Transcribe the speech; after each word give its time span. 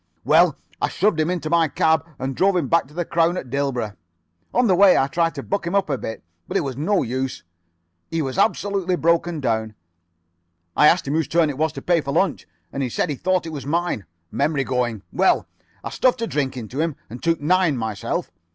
"Well, 0.23 0.57
I 0.81 0.87
shoved 0.87 1.19
him 1.19 1.29
into 1.29 1.47
my 1.47 1.67
cab, 1.67 2.03
and 2.17 2.35
drove 2.35 2.67
back 2.71 2.87
to 2.87 2.93
the 2.95 3.05
'Crown' 3.05 3.37
at 3.37 3.51
Dilborough. 3.51 3.95
On 4.51 4.65
the 4.65 4.73
way 4.73 4.97
I 4.97 5.05
tried 5.05 5.35
to 5.35 5.43
buck 5.43 5.67
him 5.67 5.75
up 5.75 5.91
a 5.91 5.97
bit, 5.99 6.23
but 6.47 6.57
it 6.57 6.61
was 6.61 6.75
no 6.75 7.03
use. 7.03 7.43
He 8.09 8.19
was 8.23 8.35
absolutely 8.39 8.95
broken 8.95 9.39
down. 9.39 9.75
I 10.75 10.87
asked 10.87 11.07
him 11.07 11.13
whose 11.13 11.27
turn 11.27 11.51
it 11.51 11.57
was 11.59 11.71
to 11.73 11.83
pay 11.83 12.01
for 12.01 12.13
lunch, 12.13 12.47
and 12.73 12.81
he 12.81 12.89
said 12.89 13.11
he 13.11 13.15
thought 13.15 13.45
it 13.45 13.53
was 13.53 13.67
mine. 13.67 14.07
Memory 14.31 14.63
going. 14.63 15.03
Well, 15.13 15.45
I 15.83 15.91
stuffed 15.91 16.23
a 16.23 16.25
drink 16.25 16.57
into 16.57 16.81
him 16.81 16.95
and 17.07 17.21
took 17.21 17.39
nine 17.39 17.77
myself. 17.77 18.31